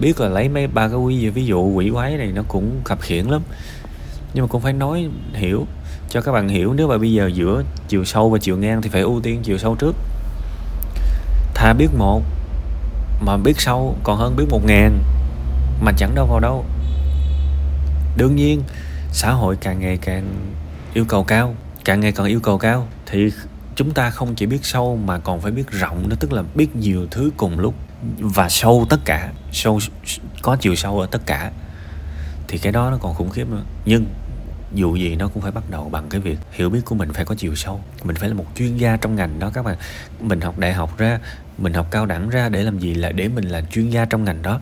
biết 0.00 0.20
là 0.20 0.28
lấy 0.28 0.48
mấy 0.48 0.66
ba 0.66 0.88
cái 0.88 0.96
quy 0.96 1.28
ví 1.28 1.46
dụ 1.46 1.72
quỷ 1.74 1.90
quái 1.94 2.16
này 2.16 2.32
nó 2.34 2.42
cũng 2.48 2.80
khập 2.84 3.00
khiển 3.00 3.24
lắm. 3.24 3.42
Nhưng 4.34 4.44
mà 4.44 4.48
cũng 4.48 4.60
phải 4.60 4.72
nói 4.72 5.08
hiểu, 5.34 5.66
cho 6.08 6.20
các 6.20 6.32
bạn 6.32 6.48
hiểu 6.48 6.72
nếu 6.72 6.88
mà 6.88 6.98
bây 6.98 7.12
giờ 7.12 7.30
giữa 7.34 7.62
chiều 7.88 8.04
sâu 8.04 8.30
và 8.30 8.38
chiều 8.38 8.56
ngang 8.56 8.82
thì 8.82 8.88
phải 8.88 9.00
ưu 9.00 9.20
tiên 9.20 9.40
chiều 9.42 9.58
sâu 9.58 9.74
trước. 9.74 9.96
Thà 11.54 11.72
biết 11.72 11.88
một, 11.96 12.22
mà 13.20 13.36
biết 13.36 13.60
sâu 13.60 13.96
còn 14.04 14.18
hơn 14.18 14.36
biết 14.36 14.44
một 14.50 14.60
ngàn, 14.66 15.02
mà 15.80 15.92
chẳng 15.96 16.14
đâu 16.14 16.26
vào 16.26 16.40
đâu. 16.40 16.64
Đương 18.16 18.36
nhiên, 18.36 18.62
xã 19.12 19.30
hội 19.32 19.56
càng 19.60 19.80
ngày 19.80 19.98
càng 20.02 20.24
yêu 20.94 21.04
cầu 21.08 21.24
cao, 21.24 21.54
càng 21.84 22.00
ngày 22.00 22.12
càng 22.12 22.26
yêu 22.26 22.40
cầu 22.40 22.58
cao, 22.58 22.86
thì 23.06 23.30
chúng 23.76 23.90
ta 23.90 24.10
không 24.10 24.34
chỉ 24.34 24.46
biết 24.46 24.64
sâu 24.64 24.96
mà 24.96 25.18
còn 25.18 25.40
phải 25.40 25.52
biết 25.52 25.70
rộng 25.70 26.08
nữa 26.08 26.16
tức 26.20 26.32
là 26.32 26.42
biết 26.54 26.76
nhiều 26.76 27.06
thứ 27.10 27.30
cùng 27.36 27.58
lúc 27.58 27.74
và 28.18 28.48
sâu 28.48 28.86
tất 28.90 29.00
cả 29.04 29.32
sâu 29.52 29.80
có 30.42 30.56
chiều 30.56 30.74
sâu 30.74 31.00
ở 31.00 31.06
tất 31.06 31.26
cả, 31.26 31.50
thì 32.48 32.58
cái 32.58 32.72
đó 32.72 32.90
nó 32.90 32.98
còn 33.00 33.14
khủng 33.14 33.30
khiếp 33.30 33.48
nữa. 33.48 33.62
Nhưng 33.84 34.06
dù 34.74 34.96
gì 34.96 35.16
nó 35.16 35.28
cũng 35.28 35.42
phải 35.42 35.52
bắt 35.52 35.70
đầu 35.70 35.88
bằng 35.88 36.08
cái 36.08 36.20
việc 36.20 36.38
hiểu 36.52 36.70
biết 36.70 36.80
của 36.84 36.94
mình 36.94 37.12
phải 37.12 37.24
có 37.24 37.34
chiều 37.34 37.54
sâu 37.54 37.80
mình 38.04 38.16
phải 38.16 38.28
là 38.28 38.34
một 38.34 38.46
chuyên 38.56 38.76
gia 38.76 38.96
trong 38.96 39.16
ngành 39.16 39.38
đó 39.38 39.50
các 39.54 39.64
bạn. 39.64 39.76
Mình 40.20 40.40
học 40.40 40.58
đại 40.58 40.72
học 40.72 40.98
ra, 40.98 41.18
mình 41.58 41.72
học 41.72 41.86
cao 41.90 42.06
đẳng 42.06 42.28
ra 42.28 42.48
để 42.48 42.62
làm 42.62 42.78
gì? 42.78 42.94
Là 42.94 43.12
để 43.12 43.28
mình 43.28 43.44
là 43.44 43.62
chuyên 43.72 43.90
gia 43.90 44.04
trong 44.04 44.24
ngành 44.24 44.42
đó. 44.42 44.60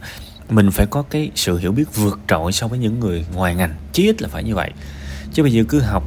Mình 0.50 0.71
phải 0.71 0.87
có 0.87 1.03
cái 1.03 1.31
sự 1.35 1.59
hiểu 1.59 1.73
biết 1.73 1.94
vượt 1.94 2.21
trội 2.29 2.53
so 2.53 2.69
với 2.69 2.79
những 2.79 3.00
người 3.00 3.25
ngoài 3.35 3.55
ngành. 3.55 3.75
Chí 3.93 4.03
ít 4.03 4.23
là 4.23 4.29
phải 4.29 4.44
như 4.44 4.55
vậy. 4.55 4.71
Chứ 5.33 5.43
bây 5.43 5.53
giờ 5.53 5.65
cứ 5.69 5.81
học 5.81 6.05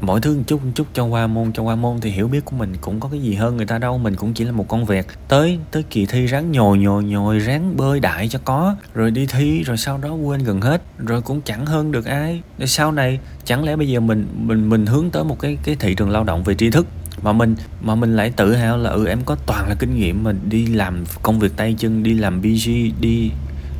mỗi 0.00 0.20
thứ 0.20 0.36
một 0.36 0.42
chút 0.46 0.64
một 0.64 0.70
chút 0.74 0.86
cho 0.94 1.04
qua 1.04 1.26
môn, 1.26 1.52
cho 1.52 1.62
qua 1.62 1.74
môn 1.74 2.00
thì 2.00 2.10
hiểu 2.10 2.28
biết 2.28 2.44
của 2.44 2.56
mình 2.56 2.72
cũng 2.80 3.00
có 3.00 3.08
cái 3.08 3.20
gì 3.20 3.34
hơn 3.34 3.56
người 3.56 3.66
ta 3.66 3.78
đâu. 3.78 3.98
Mình 3.98 4.16
cũng 4.16 4.34
chỉ 4.34 4.44
là 4.44 4.52
một 4.52 4.68
con 4.68 4.84
vẹt. 4.84 5.06
Tới 5.28 5.58
tới 5.70 5.82
kỳ 5.90 6.06
thi 6.06 6.26
ráng 6.26 6.52
nhồi 6.52 6.78
nhồi 6.78 7.04
nhồi, 7.04 7.38
ráng 7.38 7.76
bơi 7.76 8.00
đại 8.00 8.28
cho 8.28 8.38
có. 8.44 8.76
Rồi 8.94 9.10
đi 9.10 9.26
thi, 9.26 9.62
rồi 9.62 9.76
sau 9.76 9.98
đó 9.98 10.12
quên 10.12 10.44
gần 10.44 10.60
hết. 10.60 10.82
Rồi 10.98 11.20
cũng 11.22 11.40
chẳng 11.40 11.66
hơn 11.66 11.92
được 11.92 12.06
ai. 12.06 12.42
Rồi 12.58 12.68
sau 12.68 12.92
này, 12.92 13.18
chẳng 13.44 13.64
lẽ 13.64 13.76
bây 13.76 13.88
giờ 13.88 14.00
mình 14.00 14.26
mình 14.36 14.68
mình 14.68 14.86
hướng 14.86 15.10
tới 15.10 15.24
một 15.24 15.38
cái 15.40 15.58
cái 15.62 15.76
thị 15.80 15.94
trường 15.94 16.10
lao 16.10 16.24
động 16.24 16.44
về 16.44 16.54
tri 16.54 16.70
thức? 16.70 16.86
Mà 17.22 17.32
mình 17.32 17.56
mà 17.80 17.94
mình 17.94 18.16
lại 18.16 18.32
tự 18.36 18.54
hào 18.54 18.78
là 18.78 18.90
ừ 18.90 19.06
em 19.06 19.18
có 19.24 19.36
toàn 19.46 19.68
là 19.68 19.74
kinh 19.78 19.96
nghiệm 19.96 20.24
mình 20.24 20.40
đi 20.48 20.66
làm 20.66 21.04
công 21.22 21.38
việc 21.38 21.56
tay 21.56 21.74
chân, 21.78 22.02
đi 22.02 22.14
làm 22.14 22.40
BG 22.40 22.70
đi 23.00 23.30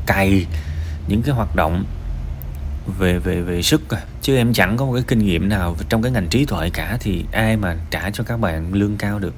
cày 0.06 0.46
những 1.08 1.22
cái 1.22 1.34
hoạt 1.34 1.56
động 1.56 1.84
về 2.98 3.18
về 3.18 3.40
về 3.40 3.62
sức 3.62 3.90
à. 3.90 4.00
chứ 4.22 4.36
em 4.36 4.52
chẳng 4.52 4.76
có 4.76 4.86
một 4.86 4.92
cái 4.92 5.02
kinh 5.06 5.18
nghiệm 5.18 5.48
nào 5.48 5.76
trong 5.88 6.02
cái 6.02 6.12
ngành 6.12 6.28
trí 6.28 6.44
tuệ 6.44 6.70
cả 6.70 6.96
thì 7.00 7.24
ai 7.32 7.56
mà 7.56 7.76
trả 7.90 8.10
cho 8.10 8.24
các 8.24 8.40
bạn 8.40 8.74
lương 8.74 8.96
cao 8.96 9.18
được. 9.18 9.34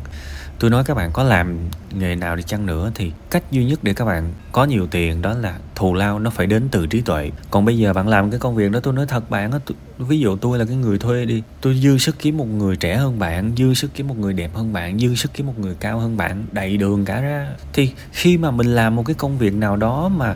Tôi 0.58 0.70
nói 0.70 0.84
các 0.84 0.94
bạn 0.94 1.10
có 1.12 1.22
làm 1.22 1.56
nghề 1.98 2.14
nào 2.14 2.36
đi 2.36 2.42
chăng 2.42 2.66
nữa 2.66 2.92
thì 2.94 3.12
cách 3.30 3.42
duy 3.50 3.64
nhất 3.64 3.78
để 3.82 3.94
các 3.94 4.04
bạn 4.04 4.32
có 4.52 4.64
nhiều 4.64 4.86
tiền 4.86 5.22
đó 5.22 5.34
là 5.34 5.58
thù 5.74 5.94
lao 5.94 6.18
nó 6.18 6.30
phải 6.30 6.46
đến 6.46 6.68
từ 6.70 6.86
trí 6.86 7.00
tuệ. 7.00 7.30
Còn 7.50 7.64
bây 7.64 7.78
giờ 7.78 7.92
bạn 7.92 8.08
làm 8.08 8.30
cái 8.30 8.40
công 8.40 8.54
việc 8.54 8.70
đó, 8.70 8.80
tôi 8.80 8.94
nói 8.94 9.06
thật 9.06 9.30
bạn 9.30 9.52
á 9.52 9.58
ví 9.98 10.20
dụ 10.20 10.36
tôi 10.36 10.58
là 10.58 10.64
cái 10.64 10.76
người 10.76 10.98
thuê 10.98 11.24
đi, 11.24 11.42
tôi 11.60 11.74
dư 11.74 11.98
sức 11.98 12.16
kiếm 12.18 12.36
một 12.36 12.48
người 12.48 12.76
trẻ 12.76 12.96
hơn 12.96 13.18
bạn, 13.18 13.52
dư 13.56 13.74
sức 13.74 13.90
kiếm 13.94 14.08
một 14.08 14.18
người 14.18 14.32
đẹp 14.32 14.50
hơn 14.54 14.72
bạn, 14.72 14.98
dư 14.98 15.14
sức 15.14 15.30
kiếm 15.34 15.46
một 15.46 15.58
người 15.58 15.74
cao 15.80 15.98
hơn 15.98 16.16
bạn, 16.16 16.44
đầy 16.52 16.76
đường 16.76 17.04
cả 17.04 17.20
ra. 17.20 17.48
Thì 17.72 17.92
khi 18.12 18.38
mà 18.38 18.50
mình 18.50 18.74
làm 18.74 18.96
một 18.96 19.06
cái 19.06 19.14
công 19.14 19.38
việc 19.38 19.54
nào 19.54 19.76
đó 19.76 20.08
mà 20.08 20.34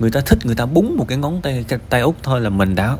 người 0.00 0.10
ta 0.10 0.20
thích, 0.20 0.46
người 0.46 0.54
ta 0.54 0.66
búng 0.66 0.96
một 0.96 1.04
cái 1.08 1.18
ngón 1.18 1.40
tay, 1.42 1.64
cái 1.68 1.78
tay 1.88 2.00
út 2.00 2.14
thôi 2.22 2.40
là 2.40 2.50
mình 2.50 2.74
đã 2.74 2.96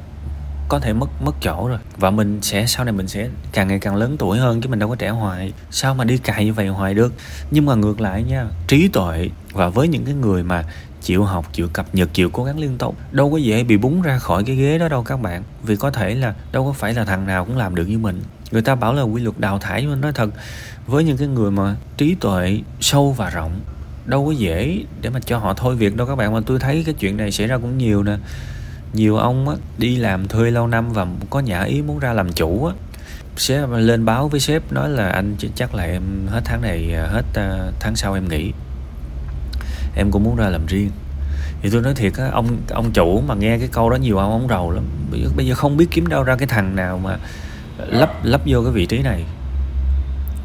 có 0.69 0.78
thể 0.78 0.92
mất 0.92 1.23
mất 1.23 1.35
chỗ 1.40 1.69
rồi. 1.69 1.78
Và 1.97 2.11
mình 2.11 2.38
sẽ, 2.42 2.66
sau 2.66 2.85
này 2.85 2.92
mình 2.92 3.09
sẽ 3.09 3.28
càng 3.52 3.69
ngày 3.69 3.78
càng 3.78 3.97
lớn 3.97 4.16
tuổi 4.19 4.38
hơn 4.38 4.61
chứ 4.61 4.69
mình 4.69 4.78
đâu 4.78 4.88
có 4.88 4.95
trẻ 4.95 5.09
hoài. 5.09 5.52
Sao 5.71 5.95
mà 5.95 6.04
đi 6.04 6.19
cài 6.19 6.45
như 6.45 6.52
vậy 6.52 6.69
hoài 6.69 6.95
được? 6.95 7.14
Nhưng 7.50 7.66
mà 7.66 7.75
ngược 7.75 8.00
lại 8.00 8.23
nha, 8.23 8.47
trí 8.66 8.88
tuệ 8.88 9.30
và 9.52 9.69
với 9.69 9.88
những 9.88 10.04
cái 10.04 10.14
người 10.14 10.42
mà 10.42 10.64
chịu 11.02 11.25
học, 11.25 11.47
chịu 11.52 11.69
cập 11.73 11.95
nhật, 11.95 12.09
chịu 12.12 12.30
cố 12.30 12.45
gắng 12.45 12.59
liên 12.59 12.78
tục, 12.78 12.97
đâu 13.12 13.30
có 13.30 13.37
dễ 13.37 13.64
bị 13.64 13.76
búng 13.76 14.02
ra 14.02 14.19
khỏi 14.19 14.45
cái 14.45 14.57
ghế 14.57 14.78
đó 14.78 14.88
đâu 14.88 15.02
các 15.04 15.21
bạn. 15.21 15.42
Vì 15.62 15.76
có 15.76 15.90
thể 15.90 16.14
là 16.14 16.35
đâu 16.52 16.66
có 16.66 16.73
phải 16.73 16.95
là 16.95 17.04
thằng 17.04 17.26
nào 17.26 17.45
cũng 17.45 17.57
làm 17.57 17.75
được 17.75 17.87
như 17.87 17.99
mình. 17.99 18.23
Người 18.50 18.62
ta 18.62 18.75
bảo 18.75 18.95
là 18.95 19.02
quy 19.02 19.23
luật 19.23 19.38
đào 19.38 19.59
thải, 19.59 19.83
nhưng 19.83 19.90
mà 19.90 19.97
nói 19.97 20.12
thật, 20.14 20.30
với 20.87 21.04
những 21.04 21.16
cái 21.16 21.28
người 21.28 21.50
mà 21.50 21.76
trí 21.97 22.14
tuệ 22.14 22.61
sâu 22.80 23.12
và 23.12 23.30
rộng 23.30 23.61
đâu 24.11 24.26
có 24.26 24.33
dễ 24.33 24.85
để 25.00 25.11
mà 25.11 25.21
cho 25.21 25.38
họ 25.38 25.55
thôi 25.55 25.76
việc 25.76 25.97
đâu 25.97 26.07
các 26.07 26.17
bạn. 26.17 26.33
Mà 26.33 26.40
tôi 26.47 26.59
thấy 26.59 26.83
cái 26.87 26.95
chuyện 26.99 27.17
này 27.17 27.33
xảy 27.33 27.47
ra 27.47 27.59
cũng 27.59 27.79
nhiều 27.79 28.02
nè. 28.02 28.17
Nhiều 28.93 29.17
ông 29.17 29.49
á, 29.49 29.55
đi 29.79 29.97
làm 29.97 30.29
thuê 30.29 30.50
lâu 30.50 30.67
năm 30.67 30.93
và 30.93 31.07
có 31.31 31.40
nhã 31.40 31.62
ý 31.62 31.83
muốn 31.83 31.99
ra 31.99 32.12
làm 32.12 32.33
chủ 32.33 32.64
á. 32.67 32.75
Sếp 33.37 33.69
lên 33.71 34.05
báo 34.05 34.29
với 34.29 34.40
sếp 34.40 34.73
nói 34.73 34.88
là 34.88 35.09
anh 35.09 35.37
chắc 35.55 35.75
là 35.75 35.85
em 35.85 36.02
hết 36.26 36.40
tháng 36.45 36.62
này 36.62 36.95
à, 36.95 37.07
hết 37.07 37.25
à, 37.35 37.73
tháng 37.81 37.97
sau 37.97 38.14
em 38.14 38.29
nghỉ. 38.29 38.52
Em 39.97 40.11
cũng 40.11 40.25
muốn 40.25 40.37
ra 40.37 40.49
làm 40.49 40.67
riêng. 40.67 40.90
Thì 41.62 41.71
tôi 41.71 41.83
nói 41.83 41.95
thiệt 41.95 42.12
á 42.17 42.29
ông 42.33 42.57
ông 42.71 42.93
chủ 42.93 43.21
mà 43.21 43.35
nghe 43.35 43.59
cái 43.59 43.69
câu 43.73 43.90
đó 43.90 43.97
nhiều 43.97 44.19
ông 44.19 44.33
ông 44.33 44.49
rầu 44.49 44.71
lắm. 44.71 44.85
Bây 45.11 45.21
giờ, 45.21 45.29
bây 45.37 45.47
giờ 45.47 45.55
không 45.55 45.76
biết 45.76 45.87
kiếm 45.90 46.07
đâu 46.07 46.23
ra 46.23 46.37
cái 46.37 46.49
thằng 46.49 46.76
nào 46.76 46.99
mà 46.99 47.19
lắp 47.79 48.25
lắp 48.25 48.40
vô 48.47 48.62
cái 48.62 48.73
vị 48.73 48.87
trí 48.87 49.02
này. 49.02 49.25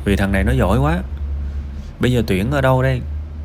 Vì 0.06 0.16
thằng 0.16 0.32
này 0.32 0.44
nó 0.44 0.52
giỏi 0.52 0.80
quá. 0.80 1.00
Bây 2.00 2.12
giờ 2.12 2.24
tuyển 2.28 2.52
ở 2.52 2.62
đâu 2.62 2.82
đây? 2.82 3.02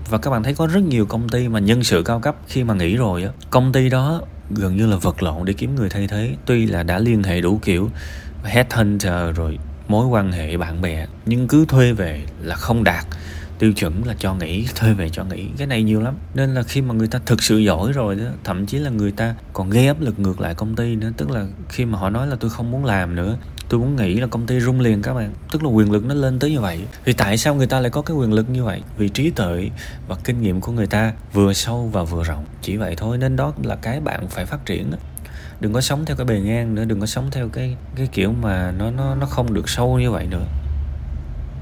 Và 0.09 0.19
các 0.19 0.31
bạn 0.31 0.43
thấy 0.43 0.55
có 0.55 0.67
rất 0.67 0.83
nhiều 0.83 1.07
công 1.07 1.29
ty 1.29 1.49
mà 1.49 1.59
nhân 1.59 1.85
sự 1.85 2.03
cao 2.03 2.21
cấp 2.21 2.37
khi 2.49 2.65
mà 2.65 2.75
nghỉ 2.75 2.97
rồi 2.97 3.23
á. 3.23 3.31
Công 3.51 3.73
ty 3.73 3.89
đó 3.89 4.23
gần 4.51 4.77
như 4.77 4.87
là 4.87 4.97
vật 4.97 5.23
lộn 5.23 5.45
để 5.45 5.53
kiếm 5.53 5.75
người 5.75 5.89
thay 5.89 6.09
thế, 6.09 6.35
tuy 6.47 6.67
là 6.67 6.83
đã 6.83 6.99
liên 6.99 7.23
hệ 7.23 7.41
đủ 7.41 7.59
kiểu, 7.63 7.91
headhunter 8.45 9.37
rồi 9.37 9.59
mối 9.89 10.07
quan 10.07 10.33
hệ 10.33 10.57
bạn 10.57 10.83
bè, 10.83 11.07
nhưng 11.27 11.49
cứ 11.49 11.65
thuê 11.65 11.93
về 11.93 12.23
là 12.43 12.55
không 12.55 12.85
đạt. 12.85 13.05
Tiêu 13.59 13.73
chuẩn 13.73 14.05
là 14.05 14.15
cho 14.19 14.35
nghỉ, 14.35 14.67
thuê 14.75 14.93
về 14.93 15.09
cho 15.09 15.25
nghỉ, 15.25 15.47
cái 15.59 15.67
này 15.67 15.83
nhiều 15.83 16.01
lắm. 16.01 16.15
Nên 16.35 16.55
là 16.55 16.63
khi 16.63 16.83
mà 16.83 16.95
người 16.95 17.09
ta 17.09 17.19
thực 17.27 17.43
sự 17.43 17.59
giỏi 17.59 17.93
rồi 17.93 18.17
đó, 18.17 18.25
thậm 18.45 18.67
chí 18.67 18.79
là 18.79 18.91
người 18.91 19.13
ta 19.13 19.35
còn 19.53 19.71
gây 19.71 19.87
áp 19.87 20.01
lực 20.01 20.19
ngược 20.19 20.41
lại 20.41 20.55
công 20.55 20.77
ty 20.77 20.97
nữa, 20.97 21.11
tức 21.17 21.31
là 21.31 21.47
khi 21.69 21.85
mà 21.85 21.99
họ 21.99 22.11
nói 22.11 22.27
là 22.27 22.37
tôi 22.41 22.51
không 22.51 22.71
muốn 22.71 22.85
làm 22.85 23.15
nữa 23.15 23.37
tôi 23.71 23.81
muốn 23.81 23.97
nghĩ 23.97 24.15
là 24.15 24.27
công 24.27 24.47
ty 24.47 24.61
rung 24.61 24.81
liền 24.81 25.03
các 25.03 25.15
bạn. 25.15 25.33
Tức 25.53 25.65
là 25.65 25.71
quyền 25.71 25.93
lực 25.93 26.05
nó 26.05 26.15
lên 26.15 26.39
tới 26.39 26.51
như 26.51 26.61
vậy. 26.61 26.81
Thì 27.05 27.13
tại 27.13 27.37
sao 27.37 27.55
người 27.55 27.67
ta 27.67 27.81
lại 27.81 27.91
có 27.91 28.03
cái 28.03 28.17
quyền 28.17 28.33
lực 28.33 28.51
như 28.51 28.65
vậy? 28.65 28.83
Vì 28.97 29.09
trí 29.09 29.31
tuệ 29.31 29.71
và 30.09 30.17
kinh 30.25 30.43
nghiệm 30.43 30.61
của 30.61 30.73
người 30.73 30.87
ta 30.87 31.13
vừa 31.33 31.53
sâu 31.53 31.91
và 31.93 32.03
vừa 32.03 32.25
rộng. 32.25 32.45
Chỉ 32.63 32.77
vậy 32.77 32.95
thôi, 32.97 33.19
nên 33.19 33.37
đó 33.37 33.53
là 33.63 33.77
cái 33.77 34.01
bạn 34.01 34.29
phải 34.29 34.47
phát 34.47 34.67
triển 34.67 34.93
đừng 35.61 35.73
có 35.73 35.81
sống 35.81 36.05
theo 36.07 36.17
cái 36.17 36.25
bề 36.25 36.41
ngang 36.41 36.75
nữa, 36.75 36.85
đừng 36.85 37.01
có 37.01 37.07
sống 37.07 37.31
theo 37.31 37.49
cái 37.49 37.77
cái 37.97 38.09
kiểu 38.13 38.33
mà 38.43 38.73
nó 38.79 38.91
nó 38.91 39.15
nó 39.15 39.27
không 39.27 39.55
được 39.55 39.69
sâu 39.69 39.99
như 39.99 40.11
vậy 40.11 40.27
nữa. 40.27 40.45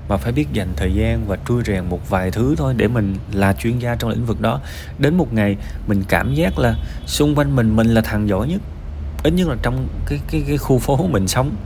Mà 0.09 0.17
phải 0.17 0.33
biết 0.33 0.47
dành 0.53 0.69
thời 0.77 0.95
gian 0.95 1.27
và 1.27 1.39
trui 1.49 1.63
rèn 1.65 1.85
một 1.89 2.11
vài 2.11 2.31
thứ 2.31 2.55
thôi 2.59 2.75
để 2.77 2.89
mình 2.89 3.17
là 3.33 3.53
chuyên 3.53 3.79
gia 3.79 3.95
trong 3.95 4.11
lĩnh 4.11 4.27
vực 4.27 4.41
đó. 4.41 4.61
Đến 4.99 5.17
một 5.17 5.33
ngày, 5.33 5.57
mình 5.87 6.05
cảm 6.09 6.35
giác 6.35 6.59
là 6.59 6.75
xung 7.07 7.35
quanh 7.35 7.57
mình 7.57 7.77
mình 7.77 7.87
là 7.87 8.01
thằng 8.01 8.29
giỏi 8.29 8.49
nhất. 8.49 8.61
Ít 9.23 9.31
nhất 9.31 9.49
là 9.49 9.57
trong 9.63 9.89
cái 10.07 10.21
cái 10.31 10.45
cái 10.47 10.59
khu 10.59 10.79
phố 10.79 11.07
mình 11.07 11.29
sống 11.29 11.57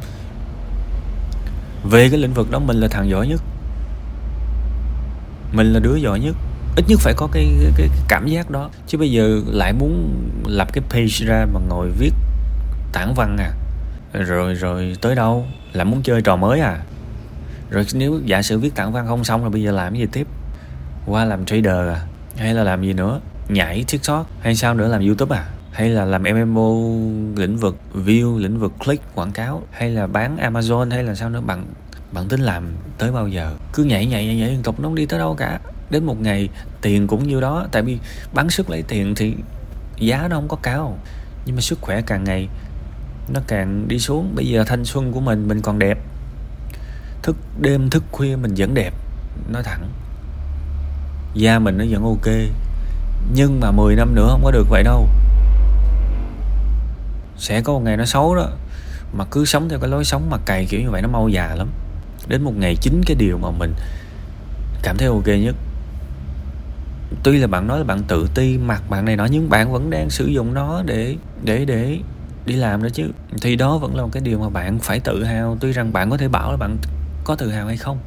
về 1.84 2.08
cái 2.08 2.18
lĩnh 2.18 2.32
vực 2.32 2.50
đó 2.50 2.58
mình 2.58 2.76
là 2.76 2.88
thằng 2.88 3.08
giỏi 3.08 3.26
nhất. 3.28 3.42
Mình 5.52 5.72
là 5.72 5.80
đứa 5.80 5.96
giỏi 5.96 6.20
nhất. 6.20 6.36
Ít 6.76 6.84
nhất 6.88 7.00
phải 7.00 7.14
có 7.16 7.28
cái, 7.32 7.46
cái, 7.62 7.72
cái 7.76 7.88
cảm 8.08 8.26
giác 8.26 8.50
đó. 8.50 8.70
Chứ 8.86 8.98
bây 8.98 9.10
giờ 9.10 9.40
lại 9.46 9.72
muốn 9.72 10.14
lập 10.46 10.68
cái 10.72 10.84
page 10.90 11.26
ra 11.26 11.46
mà 11.52 11.60
ngồi 11.68 11.90
viết 11.98 12.12
tản 12.92 13.14
văn 13.16 13.36
à. 13.38 13.50
Rồi 14.12 14.54
rồi 14.54 14.96
tới 15.00 15.14
đâu? 15.14 15.46
Là 15.72 15.84
muốn 15.84 16.02
chơi 16.02 16.22
trò 16.22 16.36
mới 16.36 16.60
à? 16.60 16.78
Rồi 17.70 17.86
nếu 17.94 18.20
giả 18.24 18.42
sử 18.42 18.58
viết 18.58 18.74
tản 18.74 18.92
văn 18.92 19.06
không 19.06 19.24
xong 19.24 19.40
rồi 19.40 19.50
bây 19.50 19.62
giờ 19.62 19.72
làm 19.72 19.92
cái 19.92 20.00
gì 20.00 20.06
tiếp? 20.12 20.26
Qua 21.06 21.24
làm 21.24 21.44
trader 21.44 21.88
à? 21.88 22.00
Hay 22.36 22.54
là 22.54 22.64
làm 22.64 22.82
gì 22.82 22.92
nữa? 22.92 23.20
Nhảy 23.48 23.84
tiktok? 23.88 24.26
Hay 24.40 24.56
sao 24.56 24.74
nữa? 24.74 24.88
Làm 24.88 25.06
youtube 25.06 25.36
à? 25.36 25.44
Hay 25.72 25.88
là 25.88 26.04
làm 26.04 26.22
MMO 26.22 26.70
lĩnh 27.36 27.56
vực 27.56 27.76
view, 27.94 28.38
lĩnh 28.38 28.58
vực 28.58 28.72
click, 28.84 29.14
quảng 29.14 29.32
cáo, 29.32 29.62
hay 29.70 29.90
là 29.90 30.06
bán 30.06 30.36
Amazon 30.36 30.90
hay 30.90 31.04
là 31.04 31.14
sao 31.14 31.30
nữa, 31.30 31.40
bạn 31.40 31.64
bạn 32.12 32.28
tính 32.28 32.40
làm 32.40 32.72
tới 32.98 33.12
bao 33.12 33.28
giờ? 33.28 33.54
Cứ 33.72 33.84
nhảy 33.84 34.06
nhảy 34.06 34.26
nhảy 34.26 34.36
nhảy 34.36 34.48
liên 34.50 34.62
tục 34.62 34.80
nó 34.80 34.88
không 34.88 34.94
đi 34.94 35.06
tới 35.06 35.18
đâu 35.18 35.34
cả. 35.34 35.60
Đến 35.90 36.04
một 36.04 36.20
ngày 36.20 36.48
tiền 36.82 37.06
cũng 37.06 37.28
như 37.28 37.40
đó, 37.40 37.66
tại 37.72 37.82
vì 37.82 37.98
bán 38.34 38.50
sức 38.50 38.70
lấy 38.70 38.82
tiền 38.82 39.14
thì 39.14 39.34
giá 39.96 40.28
nó 40.30 40.36
không 40.36 40.48
có 40.48 40.56
cao. 40.62 40.98
Nhưng 41.46 41.54
mà 41.56 41.60
sức 41.60 41.78
khỏe 41.80 42.02
càng 42.06 42.24
ngày 42.24 42.48
nó 43.34 43.40
càng 43.46 43.88
đi 43.88 43.98
xuống. 43.98 44.32
Bây 44.34 44.46
giờ 44.46 44.64
thanh 44.66 44.84
xuân 44.84 45.12
của 45.12 45.20
mình 45.20 45.48
mình 45.48 45.60
còn 45.60 45.78
đẹp. 45.78 45.98
Thức 47.22 47.36
đêm, 47.60 47.90
thức 47.90 48.04
khuya 48.12 48.36
mình 48.36 48.54
vẫn 48.56 48.74
đẹp. 48.74 48.94
Nói 49.52 49.62
thẳng. 49.62 49.88
Da 51.34 51.58
mình 51.58 51.78
nó 51.78 51.84
vẫn 51.90 52.02
ok. 52.02 52.34
Nhưng 53.34 53.60
mà 53.60 53.70
10 53.70 53.96
năm 53.96 54.14
nữa 54.14 54.28
không 54.30 54.44
có 54.44 54.50
được 54.50 54.66
vậy 54.70 54.82
đâu 54.82 55.08
sẽ 57.42 57.60
có 57.62 57.72
một 57.72 57.80
ngày 57.80 57.96
nó 57.96 58.04
xấu 58.04 58.34
đó. 58.34 58.48
Mà 59.12 59.24
cứ 59.30 59.44
sống 59.44 59.68
theo 59.68 59.78
cái 59.78 59.90
lối 59.90 60.04
sống 60.04 60.30
mà 60.30 60.36
cày 60.46 60.66
kiểu 60.66 60.80
như 60.80 60.90
vậy 60.90 61.02
nó 61.02 61.08
mau 61.08 61.28
già 61.28 61.54
lắm. 61.54 61.68
Đến 62.28 62.42
một 62.42 62.52
ngày 62.56 62.76
chính 62.80 63.02
cái 63.06 63.16
điều 63.16 63.38
mà 63.38 63.50
mình 63.50 63.74
cảm 64.82 64.96
thấy 64.96 65.08
ok 65.08 65.26
nhất. 65.26 65.54
Tuy 67.22 67.38
là 67.38 67.46
bạn 67.46 67.66
nói 67.66 67.78
là 67.78 67.84
bạn 67.84 68.02
tự 68.08 68.28
ti 68.34 68.58
mặt 68.58 68.90
bạn 68.90 69.04
này 69.04 69.16
nói 69.16 69.28
nhưng 69.30 69.50
bạn 69.50 69.72
vẫn 69.72 69.90
đang 69.90 70.10
sử 70.10 70.26
dụng 70.26 70.54
nó 70.54 70.82
để 70.86 71.16
để 71.44 71.64
để 71.64 71.98
đi 72.46 72.54
làm 72.54 72.82
đó 72.82 72.88
chứ. 72.92 73.04
Thì 73.42 73.56
đó 73.56 73.78
vẫn 73.78 73.96
là 73.96 74.02
một 74.02 74.10
cái 74.12 74.22
điều 74.22 74.38
mà 74.38 74.48
bạn 74.48 74.78
phải 74.78 75.00
tự 75.00 75.24
hào. 75.24 75.56
Tuy 75.60 75.72
rằng 75.72 75.92
bạn 75.92 76.10
có 76.10 76.16
thể 76.16 76.28
bảo 76.28 76.50
là 76.50 76.56
bạn 76.56 76.76
có 77.24 77.34
tự 77.34 77.50
hào 77.50 77.66
hay 77.66 77.76
không 77.76 77.98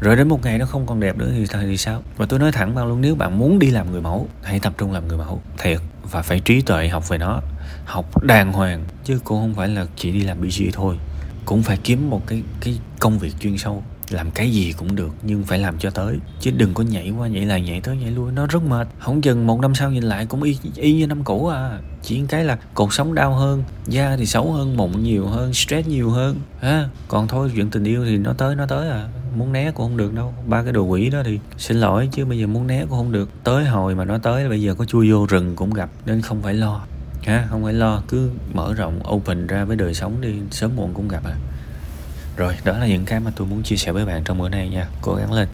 rồi 0.00 0.16
đến 0.16 0.28
một 0.28 0.44
ngày 0.44 0.58
nó 0.58 0.66
không 0.66 0.86
còn 0.86 1.00
đẹp 1.00 1.16
nữa 1.16 1.30
thì 1.32 1.46
thì 1.62 1.76
sao? 1.76 2.02
Và 2.16 2.26
tôi 2.26 2.38
nói 2.38 2.52
thẳng 2.52 2.74
vào 2.74 2.86
luôn, 2.86 3.00
nếu 3.00 3.14
bạn 3.14 3.38
muốn 3.38 3.58
đi 3.58 3.70
làm 3.70 3.92
người 3.92 4.00
mẫu, 4.00 4.28
hãy 4.42 4.60
tập 4.60 4.72
trung 4.78 4.92
làm 4.92 5.08
người 5.08 5.18
mẫu, 5.18 5.42
thiệt, 5.58 5.80
và 6.10 6.22
phải 6.22 6.40
trí 6.40 6.60
tuệ 6.60 6.88
học 6.88 7.08
về 7.08 7.18
nó, 7.18 7.40
học 7.84 8.22
đàng 8.22 8.52
hoàng. 8.52 8.84
Chứ 9.04 9.20
cũng 9.24 9.40
không 9.40 9.54
phải 9.54 9.68
là 9.68 9.86
chỉ 9.96 10.12
đi 10.12 10.20
làm 10.20 10.40
BG 10.40 10.62
thôi, 10.72 10.98
cũng 11.44 11.62
phải 11.62 11.78
kiếm 11.84 12.10
một 12.10 12.26
cái 12.26 12.42
cái 12.60 12.78
công 12.98 13.18
việc 13.18 13.32
chuyên 13.40 13.58
sâu, 13.58 13.82
làm 14.10 14.30
cái 14.30 14.50
gì 14.50 14.72
cũng 14.72 14.96
được, 14.96 15.10
nhưng 15.22 15.44
phải 15.44 15.58
làm 15.58 15.78
cho 15.78 15.90
tới. 15.90 16.18
Chứ 16.40 16.50
đừng 16.50 16.74
có 16.74 16.84
nhảy 16.84 17.10
qua 17.10 17.28
nhảy 17.28 17.46
lại, 17.46 17.60
nhảy 17.60 17.80
tới 17.80 17.96
nhảy 17.96 18.10
lui, 18.10 18.32
nó 18.32 18.46
rất 18.46 18.62
mệt. 18.62 18.88
Không 18.98 19.20
chừng 19.20 19.46
một 19.46 19.60
năm 19.60 19.74
sau 19.74 19.90
nhìn 19.90 20.02
lại 20.02 20.26
cũng 20.26 20.42
y 20.42 20.58
y 20.76 20.92
như 20.92 21.06
năm 21.06 21.24
cũ 21.24 21.46
à. 21.46 21.78
Chỉ 22.02 22.22
cái 22.28 22.44
là 22.44 22.58
cuộc 22.74 22.92
sống 22.92 23.14
đau 23.14 23.34
hơn, 23.34 23.64
da 23.86 24.16
thì 24.16 24.26
xấu 24.26 24.52
hơn, 24.52 24.76
mụn 24.76 25.02
nhiều 25.02 25.26
hơn, 25.26 25.54
stress 25.54 25.88
nhiều 25.88 26.10
hơn, 26.10 26.40
ha? 26.60 26.88
Còn 27.08 27.28
thôi, 27.28 27.50
chuyện 27.54 27.70
tình 27.70 27.84
yêu 27.84 28.04
thì 28.04 28.16
nó 28.18 28.32
tới 28.32 28.56
nó 28.56 28.66
tới 28.66 28.90
à 28.90 29.08
muốn 29.38 29.52
né 29.52 29.70
cũng 29.70 29.86
không 29.86 29.96
được 29.96 30.14
đâu. 30.14 30.34
Ba 30.46 30.62
cái 30.62 30.72
đồ 30.72 30.82
quỷ 30.82 31.10
đó 31.10 31.22
thì 31.24 31.38
xin 31.58 31.76
lỗi 31.76 32.08
chứ 32.12 32.24
bây 32.24 32.38
giờ 32.38 32.46
muốn 32.46 32.66
né 32.66 32.80
cũng 32.80 32.98
không 32.98 33.12
được. 33.12 33.30
Tới 33.44 33.64
hồi 33.64 33.94
mà 33.94 34.04
nó 34.04 34.18
tới 34.18 34.48
bây 34.48 34.62
giờ 34.62 34.74
có 34.74 34.84
chui 34.84 35.12
vô 35.12 35.26
rừng 35.26 35.56
cũng 35.56 35.74
gặp 35.74 35.90
nên 36.06 36.22
không 36.22 36.42
phải 36.42 36.54
lo. 36.54 36.84
Ha, 37.22 37.46
không 37.50 37.64
phải 37.64 37.72
lo, 37.72 38.02
cứ 38.08 38.30
mở 38.52 38.74
rộng, 38.74 39.00
open 39.10 39.46
ra 39.46 39.64
với 39.64 39.76
đời 39.76 39.94
sống 39.94 40.20
đi, 40.20 40.34
sớm 40.50 40.76
muộn 40.76 40.94
cũng 40.94 41.08
gặp 41.08 41.24
à. 41.24 41.36
Rồi, 42.36 42.54
đó 42.64 42.78
là 42.78 42.86
những 42.86 43.04
cái 43.04 43.20
mà 43.20 43.32
tôi 43.36 43.46
muốn 43.46 43.62
chia 43.62 43.76
sẻ 43.76 43.92
với 43.92 44.06
bạn 44.06 44.24
trong 44.24 44.38
bữa 44.38 44.48
nay 44.48 44.68
nha. 44.68 44.88
Cố 45.02 45.14
gắng 45.14 45.32
lên. 45.32 45.46